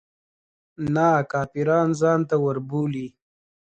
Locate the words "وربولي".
2.43-3.07